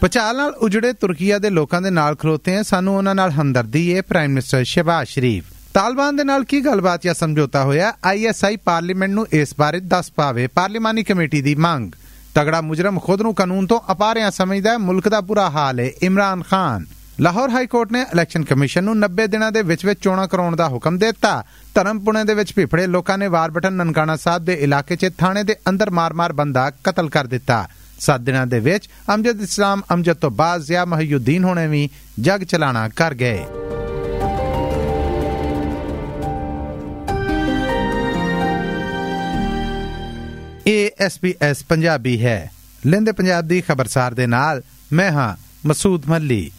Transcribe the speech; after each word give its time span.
ਪਚਾਲ 0.00 0.36
ਨਾਲ 0.36 0.50
ਉਜੜੇ 0.50 0.92
ਤੁਰਕੀਆ 0.92 1.38
ਦੇ 1.38 1.50
ਲੋਕਾਂ 1.50 1.82
ਦੇ 1.82 1.90
ਨਾਲ 1.90 2.14
ਖਲੋਤੇ 2.14 2.56
ਆ 2.56 2.62
ਸਾਨੂੰ 2.62 2.96
ਉਹਨਾਂ 2.96 3.14
ਨਾਲ 3.14 3.30
ਹਮਦਰਦੀ 3.30 3.96
ਹੈ 3.96 4.02
ਪ੍ਰਾਈਮ 4.02 4.30
ਮਿਨਿਸਟਰ 4.30 4.64
ਸ਼ਹਿਬਾਜ਼ 4.64 5.08
ਸ਼ਰੀਫ। 5.08 5.44
ਤਾਲਿਬਾਨ 5.74 6.16
ਦੇ 6.16 6.24
ਨਾਲ 6.24 6.44
ਕੀ 6.44 6.60
ਗੱਲਬਾਤ 6.60 7.02
ਜਾਂ 7.02 7.14
ਸਮਝੌਤਾ 7.14 7.64
ਹੋਇਆ? 7.64 7.92
ਆਈਐਸਆਈ 8.04 8.56
ਪਾਰਲੀਮੈਂਟ 8.56 9.10
ਨੂੰ 9.10 9.26
ਇਸ 9.32 9.54
ਬਾਰੇ 9.58 9.80
ਦੱਸ 9.80 10.12
ਪਾਵੇ। 10.12 10.46
ਪਾਰਲੀਮਾਨੀ 10.46 11.02
ਕਮੇਟੀ 11.02 11.42
ਦੀ 11.42 11.54
ਮੰਗ। 11.54 11.92
ਤਗੜਾ 12.34 12.60
ਮੁਜਰਮ 12.60 12.98
ਖੁਦ 12.98 13.22
ਨੂੰ 13.22 13.34
ਕਾਨੂੰਨ 13.34 13.66
ਤੋਂ 13.66 13.80
ਅਪਾਰਿਆ 13.92 14.30
ਸਮਝਦਾ 14.30 14.70
ਹੈ। 14.70 14.78
ਮੁਲਕ 14.78 15.08
ਦਾ 15.08 15.20
ਬੁਰਾ 15.20 15.50
ਹਾਲ 15.50 15.80
ਹੈ। 15.80 15.90
ਇਮਰਾਨ 16.02 16.42
ਖਾਨ। 16.42 16.86
ਲਾਹੌਰ 17.20 17.50
ਹਾਈ 17.50 17.66
ਕੋਰਟ 17.66 17.92
ਨੇ 17.92 18.00
ਇਲੈਕਸ਼ਨ 18.00 18.44
ਕਮਿਸ਼ਨ 18.44 18.84
ਨੂੰ 18.84 18.98
90 18.98 19.26
ਦਿਨਾਂ 19.26 19.52
ਦੇ 19.52 19.62
ਵਿੱਚ 19.62 19.86
ਵਿੱਚ 19.86 20.00
ਚੋਣਾਂ 20.00 20.28
ਕਰਾਉਣ 20.28 20.56
ਦਾ 20.56 20.68
ਹੁਕਮ 20.68 20.98
ਦਿੱਤਾ। 20.98 21.44
ਧਰਮਪੁਣੇ 21.74 22.24
ਦੇ 22.24 22.34
ਵਿੱਚ 22.34 22.52
ਭਿਫੜੇ 22.56 22.86
ਲੋਕਾਂ 22.86 23.18
ਨੇ 23.18 23.26
ਵਾਰਬਟਨ 23.26 23.72
ਨਨਕਾਣਾ 23.72 24.16
ਸਾਹਿਬ 24.16 24.44
ਦੇ 24.44 24.54
ਇਲਾਕੇ 24.54 24.96
'ਚ 24.96 25.10
ਥਾਣੇ 25.18 25.44
ਦੇ 25.44 25.56
ਅੰਦਰ 25.68 25.90
ਮਾਰ-ਮਾਰ 25.90 26.32
ਬੰਦਾ 26.32 26.70
ਕਤਲ 26.70 27.08
ਕਰ 27.08 27.26
ਦਿੱਤਾ। 27.26 27.68
7 28.00 28.20
ਦਿਨਾਂ 28.20 28.46
ਦੇ 28.46 28.60
ਵਿੱਚ 28.60 28.88
ਅਮਜਦ 29.14 29.42
ਇਸਲਾਮ, 29.42 29.82
ਅਮਜਦ 29.94 30.12
ਤੋਂ 30.12 30.30
ਬਾਅਦ 30.30 30.62
ਜ਼ਿਆ 30.62 30.84
ਮਹੀਉਦੀਨ 30.84 31.44
ਹੋਣੇ 31.44 31.66
ਵੀ 31.66 31.90
ਜਗ 32.20 32.44
ਚਲਾਣਾ 32.44 32.88
ਕਰ 32.88 33.14
ਗਏ। 33.14 33.44
ਇਹ 40.66 40.90
ਐਸਪੀਐਸ 41.00 41.64
ਪੰਜਾਬੀ 41.64 42.24
ਹੈ। 42.24 42.50
ਲੈਂਦੇ 42.86 43.12
ਪੰਜਾਬ 43.12 43.44
ਦੀ 43.44 43.60
ਖਬਰਸਾਰ 43.60 44.14
ਦੇ 44.14 44.26
ਨਾਲ 44.26 44.62
ਮੈਂ 44.92 45.12
ਹਾਂ 45.12 45.36
ਮਸੂਦ 45.68 46.06
ਮੱਲੀ। 46.06 46.50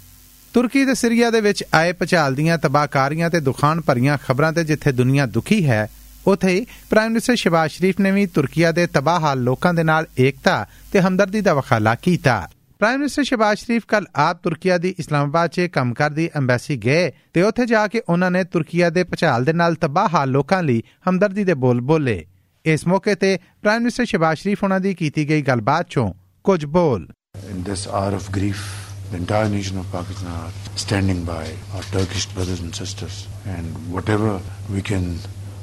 ਤੁਰਕੀ 0.54 0.86
ਤੇ 0.86 0.94
ਸੀਰੀਆ 0.94 1.30
ਦੇ 1.30 1.42
ਵਿੱਚ 1.42 1.64
ਆਏ 1.74 1.92
ਪਚਾਲ 1.92 2.36
ਦੀਆਂ 2.36 2.58
ਤਬਾਹਕਾਰੀਆਂ 2.58 3.30
ਤੇ 3.30 3.40
ਦੁਖਾਨ 3.40 3.82
ਭਰੀਆਂ 3.82 4.18
ਖਬਰਾਂ 4.28 4.54
ਤੇ 4.54 4.64
ਜਿੱਥੇ 4.64 4.92
ਦੁਨੀਆ 4.92 5.26
ਦੁਖੀ 5.26 5.68
ਹੈ 5.70 5.88
ਉਥੇ 6.28 6.50
ਹੀ 6.50 6.66
ਪ੍ਰਾਈਮ 6.90 7.12
ਮਿਨਿਸਟਰ 7.12 7.36
ਸ਼ਿਵਾਜ 7.36 7.72
ਸ਼ਰੀਫ 7.72 8.00
ਨੇ 8.00 8.12
ਵੀ 8.12 8.26
ਤੁਰਕੀਆ 8.28 8.72
ਦੇ 8.72 8.86
ਤਬਾਹ 8.88 9.20
ਹਾਲ 9.20 9.44
ਲੋਕਾਂ 9.44 9.74
ਦੇ 9.74 9.84
ਨਾਲ 9.84 10.06
ਏਕਤਾ 10.20 10.66
ਤੇ 10.94 11.02
ਹਮਦਰਦੀ 11.02 11.42
ਦਾ 11.42 11.54
ਵਖਾਲਾ 11.54 11.96
ਕੀਤਾ 11.96 12.48
ਪ੍ਰਾਈਮ 12.82 13.00
ਮਿਨਿਸਟਰ 13.00 13.24
ਸ਼ਿਵਾਜ 13.24 13.58
ਸ਼ਰੀਫ 13.58 13.86
ਕੱਲ 13.88 14.06
ਆਪ 14.16 14.42
ਤੁਰਕੀਆ 14.44 14.78
ਦੀ 14.78 14.94
ਇਸਲਾਮਾਬਾਦ 15.00 15.50
'ਚ 15.50 15.68
ਕੰਮ 15.74 15.94
ਕਰਦੀ 15.94 16.30
ਐਮਬੈਸੀ 16.38 16.78
ਗਏ 16.78 17.12
ਤੇ 17.34 17.42
ਉੱਥੇ 17.42 17.66
ਜਾ 17.66 17.88
ਕੇ 17.88 18.02
ਉਹਨਾਂ 18.10 18.30
ਨੇ 18.32 18.44
ਤੁਰਕੀਆ 18.44 18.90
ਦੇ 18.90 19.04
ਪਚਾਲ 19.04 19.46
ਦੇ 19.46 19.54
ਨਾਲ 19.54 19.76
ਤਬਾਹ 19.76 20.08
ਹਾਲ 20.14 20.30
ਲੋਕਾਂ 20.32 20.62
ਲਈ 20.64 20.82
ਹਮਦਰਦੀ 21.10 21.44
ਦੇ 21.44 21.54
ਬੋਲ 21.56 21.82
ਬੋਲੇ 21.82 22.24
ਇਸ 22.66 22.88
ਮੌਕੇ 22.88 23.16
ਤੇ 23.16 23.38
ਪ੍ਰਾਈਮ 23.62 23.82
ਮਿਨਿਸਟਰ 23.82 24.06
ਸ਼ਿਵਾਜ 24.06 24.38
ਸ਼ਰੀਫ 24.38 24.64
ਉਹਨਾਂ 24.64 24.80
ਦੀ 24.80 24.94
ਕੀਤੀ 24.94 25.28
ਗਈ 25.30 25.42
ਗੱਲਬਾਤ 25.42 25.88
'ਚੋਂ 25.88 26.12
ਕੁਝ 26.46 26.64
ਬੋਲ 26.68 27.08
In 27.50 27.60
this 27.64 27.82
hour 27.88 28.14
of 28.14 28.30
grief, 28.32 28.62
the 29.10 29.18
entire 29.18 29.50
nation 29.50 29.78
of 29.78 29.92
Pakistan 29.92 30.30
are 30.30 30.52
standing 30.78 31.20
by 31.26 31.44
our 31.74 31.84
Turkish 31.90 32.26
brothers 32.30 32.62
and 32.62 32.76
sisters. 32.76 33.20
And 33.48 33.78
whatever 33.90 34.32
we 34.70 34.82
can 34.84 35.06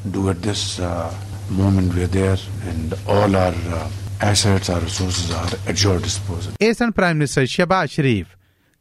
do 0.06 0.28
at 0.28 0.42
this 0.42 0.78
uh, 0.80 1.12
moment, 1.50 1.94
we 1.94 2.02
are 2.02 2.06
there, 2.08 2.38
and 2.64 2.94
all 3.06 3.36
our 3.36 3.54
uh, 3.70 3.90
assets, 4.22 4.68
our 4.68 4.80
resources 4.80 5.30
are 5.32 5.50
at 5.66 5.82
your 5.84 5.98
disposal. 6.00 6.52
ਇਹ 6.60 6.72
ਸਨ 6.74 6.90
prime 6.90 7.16
minister 7.16 7.46
Shahbaz 7.46 7.90
ਸ਼ਰੀਫ 7.90 8.26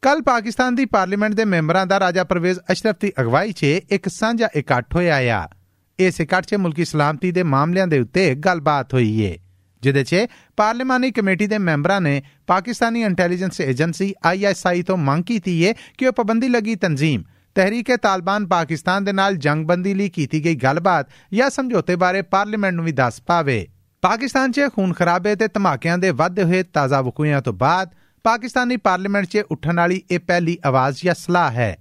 ਕੱਲ 0.02 0.22
ਪਾਕਿਸਤਾਨ 0.22 0.74
ਦੀ 0.74 0.84
parliament 0.86 1.34
ਦੇ 1.34 1.44
ਮੈਂਬਰਾਂ 1.44 1.86
ਦਾ 1.86 2.00
ਰਾਜਾ 2.00 2.24
ਪਰਵੇਜ਼ 2.24 2.58
ਅਸ਼ਰਫ 2.72 2.96
ਦੀ 3.00 3.12
ਅਗਵਾਈ 3.20 3.52
'ਚ 3.52 3.64
ਇੱਕ 3.90 4.08
ਸਾਂਝਾ 4.08 4.48
ਇਕੱਠ 4.56 4.94
ਹੋਇਆ 4.94 5.16
ਆ 5.38 5.48
ਇਸ 5.98 6.20
ਇਕੱਠ 6.20 6.46
'ਚ 6.46 6.54
ਮੁਲਕੀ 6.56 6.84
ਸਲਾਮਤੀ 6.84 7.30
ਦੇ 7.32 7.42
ਮਾਮਲਿਆਂ 7.42 7.86
ਦੇ 7.86 8.00
ਉੱਤੇ 8.00 8.34
ਗੱਲਬਾਤ 8.44 8.94
ਹੋਈ 8.94 9.20
ਏ 9.22 9.36
ਜਿਦੇ 9.82 10.04
'ਚ 10.04 10.26
ਪਾਰਲੀਮਾਨੀ 10.56 11.10
ਕਮੇਟੀ 11.10 11.46
ਦੇ 11.46 11.58
ਮੈਂਬਰਾਂ 11.60 12.00
ਨੇ 12.00 12.20
ਪਾਕਿਸਤਾਨੀ 12.46 13.02
ਇੰਟੈਲੀਜੈਂਸ 13.02 13.60
ਏਜੰਸੀ 13.60 14.12
ਆਈਐਸਆਈ 14.24 14.82
ਤੋਂ 14.82 14.96
ਮੰਗ 14.98 15.24
ਕੀਤੀ 15.24 15.62
ਏ 15.62 15.74
ਕਿ 15.98 16.06
ਉਹ 16.06 16.12
ਪਾਬੰਦੀ 16.12 16.48
ਲੱਗੀ 16.48 16.74
ਤਨਜ਼ੀਮ 16.76 17.22
ਤਹਿਰੀਕੇ 17.56 17.96
ਤਾਲਿਬਾਨ 17.96 18.46
ਪਾਕਿਸਤਾਨ 18.46 19.04
ਦੇ 19.04 19.12
ਨਾਲ 19.12 19.36
ਜੰਗਬੰਦੀ 19.36 19.94
ਲਈ 19.94 20.08
ਕੀਤੀ 20.08 20.44
ਗਈ 20.44 20.54
ਗੱਲਬਾਤ 20.54 21.08
ਜਾਂ 21.34 21.48
ਸਮਝੌਤੇ 21.50 21.96
ਬਾਰੇ 21.96 22.22
ਪਾਰਲੀਮੈਂਟ 22.22 22.74
ਨੂੰ 22.74 22.84
ਵੀ 22.84 22.92
ਦੱਸ 22.92 23.20
ਪਾਵੇ। 23.22 23.66
ਪਾਕਿਸਤਾਨ 24.02 24.52
'ਚ 24.52 24.68
ਖੂਨ 24.74 24.92
ਖਰਾਬੇ 24.92 25.34
ਤੇ 25.36 25.48
ਧਮਾਕਿਆਂ 25.48 25.96
ਦੇ 25.98 26.10
ਵੱਧਦੇ 26.10 26.42
ਹੋਏ 26.42 26.62
ਤਾਜ਼ਾ 26.62 27.00
ਵਕੂਇਆਂ 27.00 27.40
ਤੋਂ 27.42 27.52
ਬਾਅਦ 27.52 27.94
ਪਾਕਿਸਤਾਨੀ 28.24 28.76
ਪਾਰਲੀਮੈਂਟ 28.76 29.26
'ਚ 29.26 29.42
ਉੱਠਣ 29.50 29.76
ਵਾਲੀ 29.76 30.02
ਇਹ 30.10 30.18
ਪਹਿਲੀ 30.18 30.58
ਆਵਾਜ਼ 30.64 31.04
ਜਾਂ 31.04 31.14
ਸਲਾਹ 31.14 31.50
ਹੈ। 31.50 31.76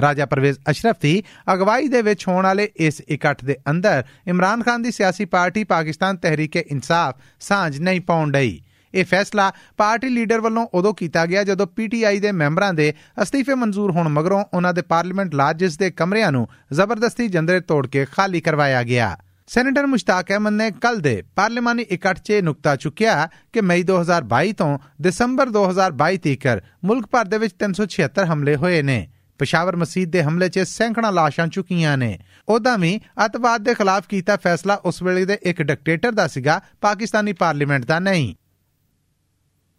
ਰਾਜਾ 0.00 0.26
ਪਰਵੇਜ਼ 0.26 0.58
ਅਸ਼ਰਫ 0.70 0.96
ਦੀ 1.02 1.22
ਅਗਵਾਈ 1.52 1.88
ਦੇ 1.88 2.02
ਵਿੱਚ 2.02 2.28
ਹੋਣ 2.28 2.44
ਵਾਲੇ 2.44 2.68
ਇਸ 2.76 3.00
ਇਕੱਠ 3.08 3.44
ਦੇ 3.44 3.56
ਅੰਦਰ 3.70 4.02
ਇਮਰਾਨ 4.28 4.62
ਖਾਨ 4.62 4.82
ਦੀ 4.82 4.90
ਸਿਆਸੀ 4.90 5.24
ਪਾਰਟੀ 5.24 5.64
ਪਾਕਿਸਤਾਨ 5.64 6.16
ਤਹਿਰੀਕੇ 6.16 6.64
ਇਨਸਾਫ 6.70 7.14
ਸਾਂਝ 7.40 7.78
ਨਹੀਂ 7.80 8.00
ਪਾਉਣ 8.00 8.32
ਡਈ। 8.32 8.60
ਇਹ 8.96 9.04
ਫੈਸਲਾ 9.04 9.52
ਪਾਰਟੀ 9.76 10.08
ਲੀਡਰ 10.08 10.40
ਵੱਲੋਂ 10.40 10.66
ਉਦੋਂ 10.74 10.94
ਕੀਤਾ 10.94 11.26
ਗਿਆ 11.26 11.44
ਜਦੋਂ 11.44 11.66
ਪੀਟੀਆਈ 11.66 12.20
ਦੇ 12.20 12.32
ਮੈਂਬਰਾਂ 12.32 12.74
ਦੇ 12.74 12.94
ਅਸਤੀਫੇ 13.22 13.54
ਮਨਜ਼ੂਰ 13.54 13.90
ਹੋਣ 13.90 14.08
ਮਗਰੋਂ 14.08 14.44
ਉਹਨਾਂ 14.54 14.74
ਦੇ 14.74 14.82
ਪਾਰਲੀਮੈਂਟ 14.82 15.34
ਲਾਜਸ 15.34 15.78
ਦੇ 15.78 15.90
ਕਮਰਿਆਂ 15.90 16.32
ਨੂੰ 16.32 16.48
ਜ਼ਬਰਦਸਤੀ 16.72 17.28
ਜੰਦਰੇ 17.28 17.60
ਤੋੜ 17.60 17.86
ਕੇ 17.86 18.04
ਖਾਲੀ 18.04 18.40
ਕਰਵਾਇਆ 18.40 18.82
ਗਿਆ। 18.82 19.16
ਸੈਨੇਟਰ 19.46 19.86
ਮੁਸ਼ਤਾਕ 19.86 20.28
ਅਹਿਮਦ 20.28 20.52
ਨੇ 20.52 20.70
ਕੱਲ 20.70 21.00
ਦੇ 21.00 21.22
ਪਾਰਲੀਮਾਨੀ 21.36 21.82
ਇਕੱਠ 21.82 22.20
'ਚ 22.20 22.32
ਨੁਕਤਾ 22.32 22.76
ਚੁੱਕਿਆ 22.76 23.28
ਕਿ 23.52 23.60
ਮਈ 23.60 23.82
2022 23.82 24.52
ਤੋਂ 24.52 24.78
ਦਸੰਬਰ 25.02 25.48
2022 25.48 26.16
ਤੀਕਰ 26.16 26.60
ਮੁਲਕ 26.84 27.06
ਭਰ 27.06 27.24
ਦੇ 27.24 27.38
ਵਿੱਚ 27.38 27.54
376 27.58 28.26
ਹਮਲੇ 28.32 28.56
ਹੋਏ 28.56 28.82
ਨੇ। 28.82 29.08
ਪਸ਼ਾਵਰ 29.38 29.76
ਮਸਜਿਦ 29.76 30.10
ਦੇ 30.10 30.22
ਹਮਲੇ 30.22 30.48
'ਚ 30.48 30.58
ਸੈਂਕੜਾ 30.58 31.10
ਲਾਸ਼ਾਂ 31.10 31.46
ਚੁੱਕੀਆਂ 31.46 31.96
ਨੇ। 31.98 32.18
ਉਦਾਂ 32.48 32.78
ਵੀ 32.78 33.00
ਅਤਵਾਦ 33.26 33.60
ਦੇ 33.60 33.74
ਖਿਲਾਫ 33.74 34.06
ਕੀਤਾ 34.08 34.36
ਫੈਸਲਾ 34.36 34.74
ਉਸ 34.74 35.02
ਵੇਲੇ 35.02 35.24
ਦੇ 35.24 35.38
ਇੱਕ 35.42 35.62
ਡਿਕਟੇਟਰ 35.62 36.12
ਦਾ 36.12 36.26
ਸੀਗਾ, 36.26 36.60
ਪਾਕਿਸਤਾਨੀ 36.80 37.32
ਪਾਰਲੀਮੈਂਟ 37.32 37.84
ਦਾ 37.84 37.98
ਨਹੀਂ। 37.98 38.34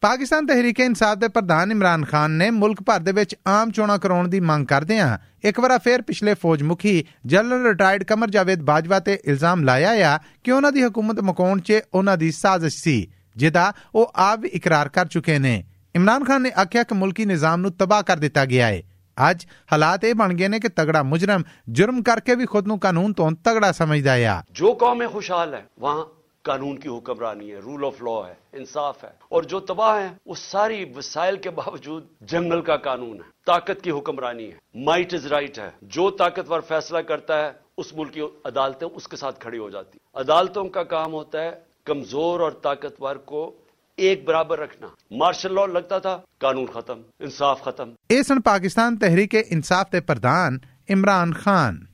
ਪਾਕਿਸਤਾਨ 0.07 0.45
ਤਹਿਰੀਕ 0.45 0.79
ਇਨਸਾਫ 0.79 1.17
ਦੇ 1.17 1.27
ਪ੍ਰਧਾਨ 1.27 1.71
ਇਮਰਾਨ 1.71 2.05
ਖਾਨ 2.05 2.31
ਨੇ 2.31 2.49
ਮੁਲਕ 2.49 2.81
ਭਰ 2.81 2.99
ਦੇ 2.99 3.11
ਵਿੱਚ 3.11 3.35
ਆਮ 3.47 3.71
ਚੋਣਾਂ 3.71 3.97
ਕਰਾਉਣ 3.99 4.27
ਦੀ 4.27 4.39
ਮੰਗ 4.39 4.65
ਕਰਦੇ 4.65 4.99
ਆ 4.99 5.17
ਇੱਕ 5.43 5.59
ਵਾਰ 5.59 5.77
ਫੇਰ 5.79 6.01
ਪਿਛਲੇ 6.01 6.33
ਫੌਜ 6.33 6.63
ਮੁਖੀ 6.63 6.93
ਜਨਰਲ 7.25 7.65
ਰਿਟਾਇਰਡ 7.67 8.03
ਕਮਰ 8.03 8.29
ਜਾਵੇਦ 8.29 8.61
ਬਾਜਵਾ 8.61 8.99
ਤੇ 8.99 9.19
ਇਲਜ਼ਾਮ 9.25 9.63
ਲਾਇਆ 9.63 10.13
ਆ 10.13 10.17
ਕਿ 10.43 10.51
ਉਹਨਾਂ 10.51 10.71
ਦੀ 10.71 10.83
ਹਕੂਮਤ 10.83 11.19
ਮਕਾਉਣ 11.19 11.59
'ਚ 11.59 11.81
ਉਹਨਾਂ 11.93 12.17
ਦੀ 12.17 12.31
ਸਾਜ਼ਿਸ਼ 12.31 12.77
ਸੀ, 12.83 13.11
ਜਿਹਦਾ 13.35 13.73
ਉਹ 13.95 14.11
ਆਪ 14.15 14.39
ਵੀ 14.39 14.49
ਇਕਰਾਰ 14.49 14.89
ਕਰ 14.89 15.07
ਚੁੱਕੇ 15.07 15.39
ਨੇ। 15.39 15.63
ਇਮਰਾਨ 15.95 16.23
ਖਾਨ 16.23 16.41
ਨੇ 16.41 16.51
ਆਖਿਆ 16.61 16.83
ਕਿ 16.83 16.95
ਮੁਲਕੀ 16.95 17.25
ਨਿਜ਼ਾਮ 17.25 17.61
ਨੂੰ 17.61 17.71
ਤਬਾਹ 17.71 18.03
ਕਰ 18.03 18.17
ਦਿੱਤਾ 18.17 18.45
ਗਿਆ 18.45 18.67
ਹੈ 18.67 18.81
ਅੱਜ 19.17 19.45
ਹਾਲਾਤ 19.73 20.03
ਇਹ 20.03 20.13
ਬਣ 20.15 20.33
ਗਏ 20.33 20.47
ਨੇ 20.47 20.59
ਕਿ 20.59 20.69
ਤਗੜਾ 20.69 21.03
ਮੁਜਰਮ 21.03 21.43
ਜੁਰਮ 21.69 22.01
ਕਰਕੇ 22.03 22.35
ਵੀ 22.35 22.45
ਖੁਦ 22.45 22.67
ਨੂੰ 22.67 22.79
ਕਾਨੂੰਨ 22.79 23.13
ਤੋਂ 23.13 23.31
ਤਗੜਾ 23.43 23.71
ਸਮਝਦਾ 23.71 24.13
ਆ। 24.13 24.41
ਜੋ 24.51 24.73
ਕੌਮ 24.73 25.07
ਖੁਸ਼ਹਾਲ 25.07 25.53
ਹੈ 25.53 25.65
ਵਾਂ 25.79 25.95
قانون 26.47 26.77
کی 26.77 26.89
حکمرانی 26.89 27.51
ہے 27.51 27.59
رول 27.59 27.85
آف 27.85 28.01
لا 28.01 28.29
ہے، 28.29 28.33
انصاف 28.53 29.03
ہے۔ 29.03 29.09
اور 29.29 29.43
جو 29.43 29.59
تباہ 29.59 30.01
ہیں، 30.01 30.09
وہ 30.25 30.35
ساری 30.35 30.85
وسائل 30.95 31.37
کے 31.37 31.49
باوجود 31.49 32.05
جنگل 32.21 32.61
کا 32.61 32.77
قانون 32.77 33.13
ہے، 33.13 33.29
طاقت 33.45 33.83
کی 33.83 33.91
حکمرانی 33.91 34.51
ہے۔ 34.51 34.83
مائٹ 34.83 35.13
از 35.13 35.25
رائٹ 35.25 35.59
ہے۔ 35.59 35.69
جو 35.81 36.09
طاقتور 36.09 36.61
فیصلہ 36.61 36.97
کرتا 36.97 37.45
ہے، 37.45 37.51
اس 37.77 37.93
ملک 37.93 38.13
کی 38.13 38.21
عدالتیں 38.21 38.87
اس 38.95 39.07
کے 39.07 39.17
ساتھ 39.17 39.39
کھڑی 39.39 39.57
ہو 39.57 39.69
جاتی۔ 39.69 39.99
عدالتوں 40.13 40.65
کا 40.65 40.83
کام 40.83 41.13
ہوتا 41.13 41.41
ہے 41.41 41.51
کمزور 41.83 42.39
اور 42.39 42.51
طاقتور 42.51 43.15
کو 43.15 43.55
ایک 43.97 44.23
برابر 44.25 44.59
رکھنا۔ 44.59 44.87
مارشل 45.11 45.53
لا 45.53 45.65
لگتا 45.65 45.99
تھا، 45.99 46.21
قانون 46.37 46.65
ختم، 46.65 47.01
انصاف 47.19 47.61
ختم۔ 47.61 47.91
اے 48.07 48.23
سن 48.23 48.41
پاکستان 48.41 48.97
تحریک 48.97 49.35
انصاف 49.49 49.89
تے 49.89 50.01
پردھان 50.01 50.57
عمران 50.89 51.33
خان۔ 51.33 51.86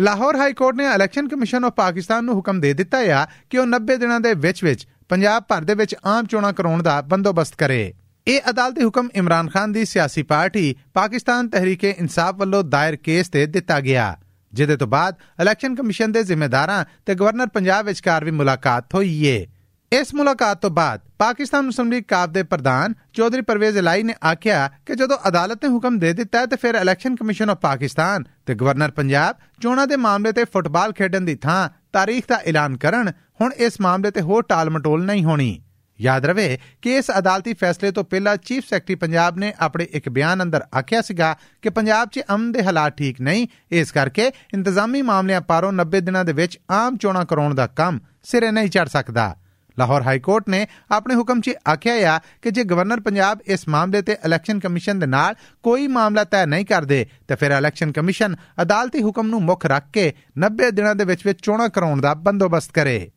ਲਾਹੌਰ 0.00 0.36
ਹਾਈ 0.36 0.52
ਕੋਰਟ 0.52 0.76
ਨੇ 0.76 0.84
ਇਲੈਕਸ਼ਨ 0.84 1.28
ਕਮਿਸ਼ਨ 1.28 1.64
ਆਫ 1.64 1.72
ਪਾਕਿਸਤਾਨ 1.72 2.24
ਨੂੰ 2.24 2.34
ਹੁਕਮ 2.34 2.60
ਦੇ 2.60 2.74
ਦਿੱਤਾ 2.74 2.98
ਆ 2.98 3.26
ਕਿ 3.50 3.58
ਉਹ 3.58 3.66
90 3.66 3.96
ਦਿਨਾਂ 3.96 4.20
ਦੇ 4.20 4.34
ਵਿੱਚ 4.34 4.64
ਵਿੱਚ 4.64 4.86
ਪੰਜਾਬ 5.08 5.42
ਭਰ 5.42 5.62
ਦੇ 5.62 5.74
ਵਿੱਚ 5.74 5.94
ਆਮ 6.06 6.26
ਚੋਣਾਂ 6.26 6.52
ਕਰਾਉਣ 6.52 6.82
ਦਾ 6.82 7.00
ਬੰਦੋਬਸਤ 7.00 7.54
ਕਰੇ। 7.54 7.94
ਇਹ 8.26 8.40
ਅਦਾਲਤੀ 8.50 8.84
ਹੁਕਮ 8.84 9.08
ਇਮਰਾਨ 9.14 9.48
ਖਾਨ 9.48 9.72
ਦੀ 9.72 9.84
ਸਿਆਸੀ 9.84 10.22
ਪਾਰਟੀ 10.22 10.76
ਪਾਕਿਸਤਾਨ 10.94 11.48
ਤਹਿਰੀਕੇ 11.48 11.94
ਇਨਸਾਫ 11.98 12.34
ਵੱਲੋਂ 12.34 12.64
ਦਾਇਰ 12.64 12.96
ਕੇਸ 12.96 13.28
ਤੇ 13.28 13.46
ਦਿੱਤਾ 13.46 13.80
ਗਿਆ। 13.80 14.16
ਜਿਹਦੇ 14.52 14.76
ਤੋਂ 14.76 14.86
ਬਾਅਦ 14.86 15.14
ਇਲੈਕਸ਼ਨ 15.40 15.74
ਕਮਿਸ਼ਨ 15.74 16.12
ਦੇ 16.12 16.22
ਜ਼ਿੰਮੇਦਾਰਾਂ 16.22 16.84
ਤੇ 17.06 17.14
ਗਵਰਨਰ 17.14 17.46
ਪੰਜਾਬ 17.46 17.86
ਵਿਚਕਾਰ 17.86 18.24
ਵੀ 18.24 18.30
ਮੁਲਾਕਾਤ 18.30 18.94
ਹੋਈ 18.94 19.24
ਏ। 19.24 19.46
ਇਸ 19.94 20.12
ਮੁਲਾਕਾਤ 20.14 20.60
ਤੋਂ 20.60 20.68
ਬਾਅਦ 20.70 21.00
ਪਾਕਿਸਤਾਨ 21.18 21.64
ਮੁਸਲਿਮ 21.64 21.90
ਲੀਗ 21.92 22.04
ਕਾਬ 22.08 22.32
ਦੇ 22.32 22.42
ਪ੍ਰਧਾਨ 22.42 22.94
ਚੌਧਰੀ 23.12 23.40
ਪਰਵੇਜ਼ 23.40 23.76
ਇਲਾਈ 23.78 24.02
ਨੇ 24.02 24.14
ਆਖਿਆ 24.30 24.68
ਕਿ 24.86 24.94
ਜਦੋਂ 24.94 25.16
ਅਦਾਲਤ 25.28 25.64
ਨੇ 25.64 25.70
ਹੁਕਮ 25.70 25.98
ਦੇ 25.98 26.12
ਦਿੱਤਾ 26.12 26.40
ਹੈ 26.40 26.46
ਤੇ 26.46 26.56
ਫਿਰ 26.56 26.74
ਇਲੈਕਸ਼ਨ 26.74 27.16
ਕਮਿਸ਼ਨ 27.16 27.50
ਆਫ 27.50 27.58
ਪਾਕਿਸਤਾਨ 27.58 28.24
ਤੇ 28.46 28.54
ਗਵਰਨਰ 28.54 28.90
ਪੰਜਾਬ 28.90 29.36
ਚੋਣਾਂ 29.62 29.86
ਦੇ 29.86 29.96
ਮਾਮਲੇ 29.96 30.32
ਤੇ 30.32 30.44
ਫੁੱਟਬਾਲ 30.44 30.92
ਖੇਡਣ 30.92 31.20
ਦੀ 31.20 31.34
ਥਾਂ 31.34 31.68
ਤਾਰੀਖ 31.92 32.24
ਦਾ 32.28 32.40
ਐਲਾਨ 32.46 32.76
ਕਰਨ 32.76 33.12
ਹੁਣ 33.40 33.52
ਇਸ 33.58 33.80
ਮਾਮਲੇ 33.80 34.10
ਤੇ 34.10 34.20
ਹੋਰ 34.20 34.42
ਟਾਲ-ਮਟੋਲ 34.42 35.04
ਨਹੀਂ 35.04 35.24
ਹੋਣੀ। 35.24 35.60
ਯਾਦ 36.00 36.26
ਰਵੇ 36.26 36.58
ਕਿ 36.82 36.96
ਇਸ 36.96 37.10
ਅਦਾਲਤੀ 37.18 37.54
ਫੈਸਲੇ 37.54 37.90
ਤੋਂ 37.90 38.04
ਪਹਿਲਾਂ 38.04 38.36
ਚੀਫ 38.36 38.64
ਸੈਕਟਰੀ 38.70 38.94
ਪੰਜਾਬ 38.94 39.38
ਨੇ 39.38 39.52
ਆਪਣੇ 39.60 39.86
ਇੱਕ 39.90 40.08
ਬਿਆਨ 40.08 40.42
ਅੰਦਰ 40.42 40.64
ਆਖਿਆ 40.78 41.02
ਸੀਗਾ 41.02 41.36
ਕਿ 41.62 41.70
ਪੰਜਾਬ 41.70 42.08
'ਚ 42.08 42.20
ਅਮਨ 42.34 42.52
ਦੇ 42.52 42.64
ਹਾਲਾਤ 42.64 42.96
ਠੀਕ 42.96 43.20
ਨਹੀਂ, 43.20 43.46
ਇਸ 43.70 43.92
ਕਰਕੇ 43.92 44.26
ਇੰਤਜ਼ਾਮੀ 44.54 45.02
ਮਾਮਲਿਆਂ 45.02 45.40
ਪਾਰੋਂ 45.40 45.72
90 45.72 46.00
ਦਿਨਾਂ 46.00 46.24
ਦੇ 46.24 46.32
ਵਿੱਚ 46.32 46.58
ਆਮ 46.70 46.96
ਚੋਣਾਂ 46.96 47.24
ਕਰਾਉਣ 47.24 47.54
ਦਾ 47.54 47.66
ਕੰਮ 47.66 48.00
ਸਿਰੇ 48.24 48.50
ਨਹੀਂ 48.50 48.70
ਚੜ 48.70 48.88
ਸਕਦਾ। 48.88 49.34
ਲਾਹੌਰ 49.78 50.02
ਹਾਈ 50.02 50.18
ਕੋਰਟ 50.18 50.48
ਨੇ 50.48 50.66
ਆਪਣੇ 50.90 51.14
ਹੁਕਮ 51.14 51.40
'ਚ 51.40 51.50
ਆਖਿਆ 51.72 52.16
ਆ 52.16 52.20
ਕਿ 52.42 52.50
ਜੇ 52.50 52.64
ਗਵਰਨਰ 52.64 53.00
ਪੰਜਾਬ 53.00 53.38
ਇਸ 53.46 53.68
ਮਾਮਲੇ 53.68 54.02
ਤੇ 54.02 54.12
ਇਲੈਕਸ਼ਨ 54.12 54.58
ਕਮਿਸ਼ਨ 54.58 54.98
ਦੇ 54.98 55.06
ਨਾਲ 55.06 55.34
ਕੋਈ 55.62 55.86
ਮਾਮਲਾ 55.86 56.24
ਤੈਅ 56.24 56.46
ਨਹੀਂ 56.46 56.66
ਕਰਦੇ, 56.66 57.06
ਤਾਂ 57.28 57.36
ਫਿਰ 57.36 57.50
ਇਲੈਕਸ਼ਨ 57.50 57.92
ਕਮਿਸ਼ਨ 57.92 58.36
ਅਦਾਲਤੀ 58.62 59.02
ਹੁਕਮ 59.02 59.26
ਨੂੰ 59.26 59.42
ਮੁੱਖ 59.42 59.66
ਰੱਖ 59.66 59.84
ਕੇ 59.92 60.12
90 60.38 60.70
ਦਿਨਾਂ 60.70 60.94
ਦੇ 60.94 61.04
ਵਿੱਚ 61.04 61.26
ਵਿੱਚ 61.26 61.40
ਚੋਣਾਂ 61.42 61.68
ਕਰਾਉਣ 61.68 62.00
ਦਾ 62.00 62.14
ਬੰਦੋਬਸਤ 62.14 62.72
ਕਰੇ। 62.72 63.10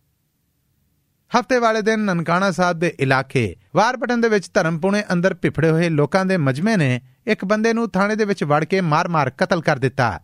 ਹਫ਼ਤੇ 1.39 1.57
ਵਾਲੇ 1.57 1.81
ਦਿਨ 1.81 1.99
ਨਨਕਾਣਾ 1.99 2.51
ਸਾਹਿਬ 2.51 2.79
ਦੇ 2.79 2.95
ਇਲਾਕੇ 2.99 3.55
ਵਾਰਪਟਨ 3.75 4.21
ਦੇ 4.21 4.29
ਵਿੱਚ 4.29 4.49
ਧਰਮਪੁਣੇ 4.53 5.03
ਅੰਦਰ 5.11 5.33
ਪਿਫੜੇ 5.33 5.69
ਹੋਏ 5.69 5.89
ਲੋਕਾਂ 5.89 6.25
ਦੇ 6.25 6.37
ਮਜਮੇ 6.37 6.77
ਨੇ 6.77 7.01
ਇੱਕ 7.27 7.45
ਬੰਦੇ 7.45 7.73
ਨੂੰ 7.73 7.89
ਥਾਣੇ 7.89 8.15
ਦੇ 8.15 8.25
ਵਿੱਚ 8.25 8.43
ਵੜ 8.43 8.63
ਕੇ 8.63 8.81
ਮਾਰ-ਮਾਰ 8.81 9.29
ਕਤਲ 9.29 9.61
ਕਰ 9.61 9.77
ਦਿੱਤਾ। 9.77 10.19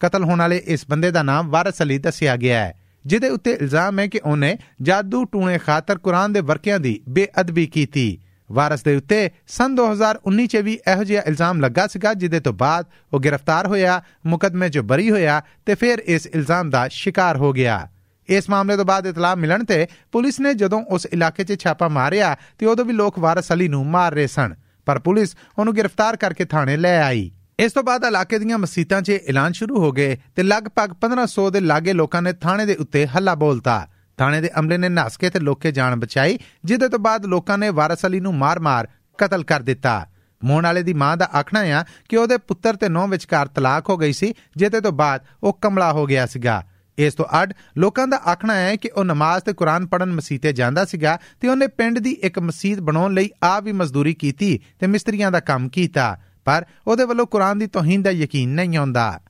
ਕਤਲ 0.00 0.24
ਹੋਣ 0.24 0.38
ਵਾਲੇ 0.38 0.56
ਇਸ 0.56 0.86
ਬੰਦੇ 0.90 1.10
ਦਾ 1.10 1.22
ਨਾਮ 1.22 1.50
ਵਾਰਸ 1.50 1.82
ਅਲੀ 1.82 1.98
ਦੱਸਿਆ 1.98 2.36
ਗਿਆ 2.36 2.60
ਹੈ। 2.60 2.85
ਜਿਹਦੇ 3.06 3.28
ਉੱਤੇ 3.28 3.50
ਇਲਜ਼ਾਮ 3.50 3.98
ਹੈ 3.98 4.06
ਕਿ 4.06 4.20
ਉਹਨੇ 4.24 4.58
ਜਾਦੂ 4.82 5.24
ਟੂਣੇ 5.24 5.58
ਖਾਤਰ 5.58 5.98
ਕੁਰਾਨ 5.98 6.32
ਦੇ 6.32 6.40
ਵਰਕਿਆਂ 6.40 6.80
ਦੀ 6.80 7.00
ਬੇਅਦਬੀ 7.08 7.66
ਕੀਤੀ। 7.66 8.18
ਵਾਰਸ 8.52 8.82
ਦੇ 8.82 8.96
ਉੱਤੇ 8.96 9.30
ਸਨ 9.46 9.74
2019 9.74 10.46
ਚ 10.46 10.56
ਵੀ 10.56 10.78
ਇਹੋ 10.92 11.04
ਜਿਹਾ 11.04 11.22
ਇਲਜ਼ਾਮ 11.22 11.60
ਲੱਗਾ 11.60 11.86
ਸੀਗਾ, 11.86 12.14
ਜਿਹਦੇ 12.14 12.40
ਤੋਂ 12.40 12.52
ਬਾਅਦ 12.52 12.86
ਉਹ 13.12 13.20
ਗ੍ਰਿਫਤਾਰ 13.20 13.66
ਹੋਇਆ, 13.66 14.02
ਮੁਕਦਮੇ 14.26 14.68
'ਚ 14.68 14.78
ਬਰੀ 14.78 15.10
ਹੋਇਆ 15.10 15.42
ਤੇ 15.66 15.74
ਫਿਰ 15.74 15.98
ਇਸ 15.98 16.26
ਇਲਜ਼ਾਮ 16.26 16.70
ਦਾ 16.70 16.88
ਸ਼ਿਕਾਰ 16.88 17.36
ਹੋ 17.36 17.52
ਗਿਆ। 17.52 17.88
ਇਸ 18.28 18.50
ਮਾਮਲੇ 18.50 18.76
ਤੋਂ 18.76 18.84
ਬਾਅਦ 18.84 19.06
ਇਤਲਾਹ 19.06 19.36
ਮਿਲਣ 19.36 19.64
ਤੇ 19.64 19.86
ਪੁਲਿਸ 20.12 20.40
ਨੇ 20.40 20.54
ਜਦੋਂ 20.54 20.84
ਉਸ 20.84 21.06
ਇਲਾਕੇ 21.06 21.44
'ਚ 21.44 21.62
ਛਾਪਾ 21.62 21.88
ਮਾਰਿਆ, 21.88 22.36
ਤੇ 22.58 22.66
ਉਦੋਂ 22.66 22.84
ਵੀ 22.84 22.92
ਲੋਕ 22.92 23.18
ਵਾਰਸ 23.18 23.52
ਅਲੀ 23.52 23.68
ਨੂੰ 23.68 23.86
ਮਾਰ 23.86 24.12
ਰਹੇ 24.12 24.26
ਸਨ। 24.26 24.54
ਪਰ 24.86 24.98
ਪੁਲਿਸ 24.98 25.36
ਉਹਨੂੰ 25.58 25.76
ਗ੍ਰਿਫਤਾਰ 25.76 26.16
ਕਰਕੇ 26.16 26.44
ਥਾਣੇ 26.44 26.76
ਲੈ 26.76 27.02
ਆਈ। 27.02 27.30
ਇਸ 27.58 27.72
ਤੋਂ 27.72 27.82
ਬਾਅਦ 27.82 28.04
ਇਲਾਕੇ 28.04 28.38
ਦੀਆਂ 28.38 28.58
ਮਸਜਿਦਾਂ 28.58 29.00
'ਚ 29.02 29.10
ਐਲਾਨ 29.28 29.52
ਸ਼ੁਰੂ 29.52 29.80
ਹੋ 29.80 29.90
ਗਏ 29.92 30.16
ਤੇ 30.36 30.42
ਲਗਭਗ 30.42 30.90
1500 30.94 31.44
ਦੇ 31.50 31.60
ਲਾਗੇ 31.60 31.92
ਲੋਕਾਂ 31.92 32.20
ਨੇ 32.22 32.32
ਥਾਣੇ 32.32 32.66
ਦੇ 32.66 32.74
ਉੱਤੇ 32.74 33.06
ਹੱਲਾ 33.06 33.34
ਬੋਲਤਾ। 33.34 33.76
ਥਾਣੇ 34.18 34.40
ਦੇ 34.40 34.50
ਅਮਲੇ 34.58 34.76
ਨੇ 34.76 34.88
ਨੱਸ 34.88 35.16
ਕੇ 35.16 35.30
ਤੇ 35.30 35.40
ਲੋਕੇ 35.40 35.72
ਜਾਨ 35.72 36.00
ਬਚਾਈ, 36.00 36.38
ਜਿਹਦੇ 36.64 36.88
ਤੋਂ 36.88 36.98
ਬਾਅਦ 36.98 37.26
ਲੋਕਾਂ 37.26 37.58
ਨੇ 37.58 37.70
ਵਾਰਸ 37.70 38.06
ਅਲੀ 38.06 38.20
ਨੂੰ 38.20 38.34
ਮਾਰ-ਮਾਰ 38.34 38.88
ਕਤਲ 39.18 39.44
ਕਰ 39.44 39.62
ਦਿੱਤਾ। 39.62 39.94
ਮੋਹਣ 40.44 40.64
ਵਾਲੇ 40.64 40.82
ਦੀ 40.82 40.94
ਮਾਂ 40.94 41.16
ਦਾ 41.16 41.28
ਆਖਣਾ 41.34 41.64
ਹੈ 41.64 41.84
ਕਿ 42.08 42.16
ਉਹਦੇ 42.16 42.36
ਪੁੱਤਰ 42.38 42.76
ਤੇ 42.76 42.88
ਨੌਂ 42.88 43.08
ਵਿਚਕਾਰ 43.08 43.48
ਤਲਾਕ 43.48 43.88
ਹੋ 43.88 43.96
ਗਈ 43.96 44.12
ਸੀ, 44.12 44.34
ਜਿਹਦੇ 44.56 44.80
ਤੋਂ 44.80 44.92
ਬਾਅਦ 44.92 45.24
ਉਹ 45.42 45.58
ਕਮਲਾ 45.62 45.92
ਹੋ 45.92 46.06
ਗਿਆ 46.06 46.26
ਸੀਗਾ। 46.26 46.62
ਇਸ 46.98 47.14
ਤੋਂ 47.14 47.24
ਅੱਡ 47.42 47.52
ਲੋਕਾਂ 47.78 48.06
ਦਾ 48.06 48.16
ਆਖਣਾ 48.32 48.54
ਹੈ 48.54 48.76
ਕਿ 48.76 48.88
ਉਹ 48.88 49.04
ਨਮਾਜ਼ 49.04 49.44
ਤੇ 49.44 49.52
ਕੁਰਾਨ 49.52 49.86
ਪੜਨ 49.86 50.12
ਮਸਜਿਦੇ 50.12 50.52
ਜਾਂਦਾ 50.52 50.84
ਸੀਗਾ 50.84 51.18
ਤੇ 51.40 51.48
ਉਹਨੇ 51.48 51.66
ਪਿੰਡ 51.66 51.98
ਦੀ 51.98 52.12
ਇੱਕ 52.22 52.38
ਮਸਜਿਦ 52.38 52.80
ਬਣਾਉਣ 52.80 53.14
ਲਈ 53.14 53.30
ਆਪ 53.42 53.64
ਵੀ 53.64 53.72
ਮਜ਼ਦੂਰੀ 53.72 54.14
ਕੀਤੀ 54.14 54.58
ਤੇ 54.78 54.86
ਮਿਸਤਰੀਆਂ 54.86 55.30
ਦਾ 55.30 55.40
ਕੰਮ 55.40 55.68
ਕੀਤਾ। 55.68 56.16
ਪਰ 56.46 56.64
ਉਹਦੇ 56.86 57.04
ਵੱਲੋਂ 57.04 57.26
ਕੁਰਾਨ 57.26 57.58
ਦੀ 57.58 57.66
ਤੋਹੀਨ 57.66 58.02
ਦਾ 58.02 58.10
ਯਕੀਨ 58.12 58.54
ਨਹੀਂ 58.54 58.76
ਆਉਂਦਾ। 58.76 59.20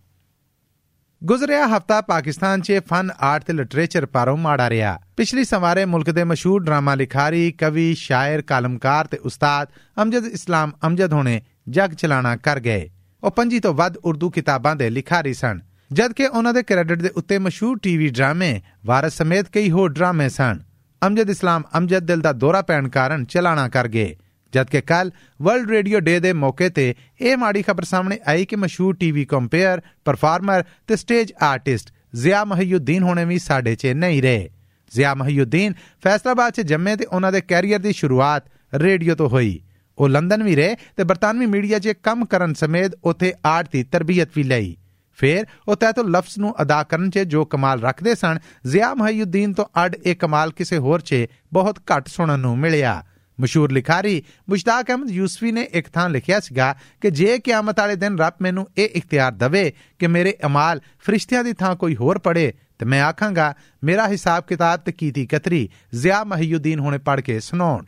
ਗੁਜ਼ਰਿਆ 1.23 1.67
ਹਫਤਾ 1.67 2.01
ਪਾਕਿਸਤਾਨ 2.01 2.61
'ਚ 2.61 2.81
ਫਨ 2.89 3.11
ਆਰਟ 3.21 3.45
ਤੇ 3.45 3.53
ਲਿਟਰੇਚਰ 3.53 4.07
ਪਾਰੋਂ 4.07 4.37
ਮਾੜਾ 4.37 4.69
ਰਿਹਾ। 4.71 4.99
ਪਿਛਲੀ 5.17 5.45
ਸਵਾਰੇ 5.45 5.85
ਮੁਲਕ 5.85 6.11
ਦੇ 6.11 6.25
ਮਸ਼ਹੂਰ 6.25 6.65
ਡਰਾਮਾ 6.65 6.95
ਲਿਖਾਰੀ, 6.95 7.53
ਕਵੀ, 7.53 7.95
ਸ਼ਾਇਰ, 7.95 8.43
ਕਾਲਮਕਾਰ 8.43 9.07
ਤੇ 9.07 9.19
ਉਸਤਾਦ 9.19 9.69
ਅਮਜਦ 10.03 10.27
ਇਸਲਾਮ 10.27 10.73
ਅਮਜਦ 10.87 11.13
ਹੋਣੇ 11.13 11.41
ਜਗ 11.69 11.95
ਚਲਾਣਾ 11.95 12.37
ਕਰ 12.37 12.61
ਗਏ। 12.61 12.89
ਉਹ 13.23 13.31
ਪੰਜੀ 13.31 13.61
ਤੋਂ 13.61 13.75
ਵੱਧ 13.75 13.97
ਉਰਦੂ 13.97 14.31
ਕਿਤਾਬਾਂ 14.31 14.77
ਦੇ 14.77 14.91
ਲਿਖਾਰੀ 14.91 15.35
ਸਨ, 15.35 15.61
ਜਦਕਿ 15.93 16.27
ਉਹਨਾਂ 16.27 16.55
ਦੇ 16.55 16.63
ਕ੍ਰੈਡਿਟ 16.63 17.03
ਦੇ 17.03 17.09
ਉੱਤੇ 17.09 17.39
ਮਸ਼ਹੂਰ 17.39 17.79
ਟੀਵੀ 17.79 18.09
ਡਰਾਮੇ 18.09 18.61
ਵਾਰਸ 18.87 19.17
ਸਮੇਤ 19.17 19.49
ਕਈ 19.49 19.71
ਹੋਰ 19.71 19.93
ਡਰਾਮੇ 19.93 20.29
ਸਨ। 20.29 20.63
ਅਮਜਦ 21.03 21.31
ਇਸਲਾਮ 21.31 21.63
ਅਮਜਦ 21.79 22.05
ਦਿਲ 22.05 22.21
ਦਾ 22.21 22.33
ਦੌਰਾ 22.33 22.63
ਪੈਣ 22.63 22.89
ਕਾਰਨ 22.89 23.25
ਚਲਾਣਾ 23.25 23.69
ਕਰ 23.69 23.89
ਗਏ। 23.89 24.17
ਜਦਕਿ 24.52 24.81
ਕੱਲ 24.81 25.10
ਵਰਲਡ 25.43 25.70
ਰੇਡੀਓ 25.70 26.00
ਡੇ 26.00 26.20
ਦੇ 26.20 26.32
ਮੌਕੇ 26.32 26.69
ਤੇ 26.69 26.94
ਇਹ 27.20 27.37
ਮਾੜੀ 27.37 27.62
ਖਬਰ 27.62 27.84
ਸਾਹਮਣੇ 27.84 28.19
ਆਈ 28.26 28.44
ਕਿ 28.44 28.56
ਮਸ਼ਹੂਰ 28.56 28.94
ਟੀਵੀ 28.94 29.25
ਕੰਪੇਅਰ 29.25 29.82
ਪਰਫਾਰਮਰ 30.04 30.64
ਤੇ 30.87 30.96
ਸਟੇਜ 30.96 31.32
ਆਰਟਿਸਟ 31.43 31.93
ਜ਼ਿਆ 32.14 32.44
ਮਹੀਉਦੀਨ 32.44 33.02
ਹੋਣੇ 33.02 33.25
ਵੀ 33.25 33.38
ਸਾਡੇ 33.38 33.75
'ਚ 33.75 33.87
ਨਹੀਂ 33.87 34.22
ਰਹੇ। 34.22 34.50
ਜ਼ਿਆ 34.93 35.14
ਮਹੀਉਦੀਨ 35.14 35.75
ਫੈਸਲਾਬਾਦ 36.02 36.52
'ਚ 36.52 36.60
ਜੰਮੇ 36.60 36.96
ਤੇ 36.96 37.04
ਉਹਨਾਂ 37.04 37.32
ਦੇ 37.32 37.40
ਕੈਰੀਅਰ 37.40 37.78
ਦੀ 37.78 37.93
ਸ਼ੁਰੂਆਤ 37.93 38.44
ਰੇਡੀਓ 38.75 39.14
ਤੋਂ 39.14 39.28
ਹੋਈ। 39.28 39.60
ਉਹ 39.98 40.08
ਲੰਡਨ 40.08 40.43
ਵੀ 40.43 40.56
ਰਹੇ 40.56 40.76
ਤੇ 40.96 41.04
ਬਰਤਾਨਵੀ 41.04 41.46
ਮੀਡੀਆ 41.46 41.78
'ਚ 41.78 41.88
ਕੰਮ 41.88 42.25
ਕਰਨ 42.25 42.54
ਸਮੇਤ 42.54 42.93
ਉੱਥੇ 43.04 43.32
ਆਰਟ 43.46 43.69
ਦੀ 43.72 43.82
ਤਰਬੀਅਤ 43.82 44.28
ਵੀ 44.37 44.43
ਲਈ। 44.43 44.76
ਫਿਰ 45.19 45.46
ਉਹ 45.69 45.76
ਤੈਤੋ 45.76 46.02
ਲਫ਼ਜ਼ 46.02 46.38
ਨੂੰ 46.38 46.54
ਅਦਾ 46.62 46.82
ਕਰਨ 46.82 47.10
'ਚ 47.10 47.19
ਜੋ 47.19 47.44
ਕਮਾਲ 47.44 47.81
ਰੱਖਦੇ 47.81 48.14
ਸਨ, 48.14 48.38
ਜ਼ਿਆ 48.66 48.94
ਮਹੀਉਦੀਨ 48.94 49.52
ਤੋਂ 49.52 49.64
ਅੱਡ 49.84 49.94
ਇਹ 49.94 50.16
ਕਮਾਲ 50.16 50.50
ਕਿਸੇ 50.50 50.78
ਹੋਰ 50.78 51.00
'ਚ 51.00 51.26
ਬਹੁਤ 51.52 51.78
ਘੱਟ 51.78 52.08
ਸੁਣਨ 52.08 52.40
ਨੂੰ 52.40 52.58
ਮਿਲਿਆ। 52.58 53.04
ਮਸ਼ਹੂਰ 53.41 53.73
ਲਿਖਾਰੀ 53.73 54.23
ਮੁਸ਼ਤਾਕ 54.49 54.88
ਅਹਿਮਦ 54.88 55.11
ਯੂਸਫੀ 55.11 55.53
ਨੇ 55.53 55.69
ਇੱਕ 55.73 55.88
ਥਾਂ 55.88 56.11
ਲਿਖਿਆ 56.11 56.41
ਸੀਗਾ 56.41 56.75
ਕਿ 57.00 57.11
ਜੇ 57.11 57.38
ਕਿਆਮਤ 57.38 57.81
ਵਾਲੇ 57.81 57.97
ਦਿਨ 57.97 58.19
ਰੱਬ 58.19 58.35
ਮੈਨੂੰ 58.43 58.67
ਇਹ 58.79 58.88
ਇਖਤਿਆਰ 58.88 59.33
ਦਵੇ 59.33 59.73
ਕਿ 59.99 60.06
ਮੇਰੇ 60.06 60.37
ਅਮਾਲ 60.47 60.81
ਫਰਿਸ਼ਤਿਆਂ 60.99 61.44
ਦੀ 61.44 61.53
ਥਾਂ 61.53 61.77
ਕੋਈ 61.77 61.97
ਹੋਰ 61.97 62.19
ਪੜੇ 62.19 62.53
ਤੇ 62.79 62.87
ਮੈਂ 62.87 63.03
ਆਖਾਂਗਾ, 63.03 63.55
ਮੇਰਾ 63.85 64.09
ਹਿਸਾਬ 64.09 64.44
ਕਿਤਾਬ 64.44 64.81
ਤੇ 64.81 64.93
ਕੀਤੀ 64.93 65.27
ਕਤਰੀ, 65.27 65.69
ਜ਼ਿਆ 65.94 66.25
ਮਹੀਉਦੀਨ 66.25 66.79
ਹੋਣੇ 66.79 66.99
ਪੜ 66.99 67.21
ਕੇ 67.21 67.41
ਸੁਣਾਉਣ। 67.41 67.85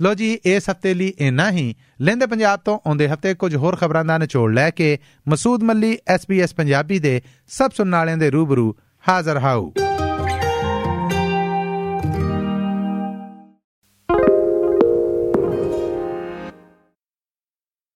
ਲੋ 0.00 0.14
ਜੀ, 0.14 0.38
ਇਸ 0.44 0.70
ਹਫ਼ਤੇ 0.70 0.94
ਲਈ 0.94 1.12
ਇੰਨਾ 1.18 1.50
ਹੀ। 1.50 1.74
ਲੈਂਦੇ 2.00 2.26
ਪੰਜਾਬ 2.26 2.60
ਤੋਂ 2.64 2.78
ਆਉਂਦੇ 2.86 3.08
ਹਫ਼ਤੇ 3.08 3.34
ਕੁਝ 3.34 3.56
ਹੋਰ 3.56 3.76
ਖਬਰਾਂ 3.76 4.04
ਦਾ 4.04 4.18
ਨਿਚੋੜ 4.18 4.52
ਲੈ 4.52 4.70
ਕੇ 4.70 4.98
ਮਸੂਦ 5.28 5.62
ਮੱਲੀ 5.62 5.98
SBS 6.14 6.48
ਪੰਜਾਬੀ 6.56 6.98
ਦੇ 6.98 7.22
ਸਭ 7.46 7.70
ਸੁਣਨ 7.76 7.94
ਵਾਲਿਆਂ 7.94 8.16
ਦੇ 8.16 8.30
ਰੂਬਰੂ 8.30 8.76
ਹਾਜ਼ਰ 9.08 9.38
ਹਾਊ 9.38 9.72